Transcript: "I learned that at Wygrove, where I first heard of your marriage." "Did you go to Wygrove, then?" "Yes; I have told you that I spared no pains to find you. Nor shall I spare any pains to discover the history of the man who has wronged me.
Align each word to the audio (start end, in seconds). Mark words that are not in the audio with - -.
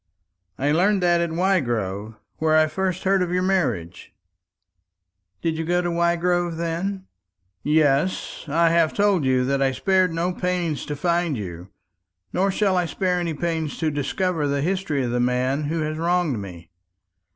"I 0.57 0.71
learned 0.71 1.03
that 1.03 1.21
at 1.21 1.29
Wygrove, 1.29 2.15
where 2.37 2.57
I 2.57 2.65
first 2.65 3.03
heard 3.03 3.21
of 3.21 3.29
your 3.29 3.43
marriage." 3.43 4.11
"Did 5.43 5.59
you 5.59 5.63
go 5.63 5.79
to 5.83 5.91
Wygrove, 5.91 6.57
then?" 6.57 7.05
"Yes; 7.61 8.45
I 8.47 8.71
have 8.71 8.95
told 8.95 9.25
you 9.25 9.45
that 9.45 9.61
I 9.61 9.71
spared 9.71 10.11
no 10.11 10.33
pains 10.33 10.87
to 10.87 10.95
find 10.95 11.37
you. 11.37 11.69
Nor 12.33 12.49
shall 12.51 12.77
I 12.77 12.87
spare 12.87 13.19
any 13.19 13.35
pains 13.35 13.77
to 13.77 13.91
discover 13.91 14.47
the 14.47 14.63
history 14.63 15.03
of 15.03 15.11
the 15.11 15.19
man 15.19 15.65
who 15.65 15.81
has 15.81 15.99
wronged 15.99 16.39
me. 16.39 16.71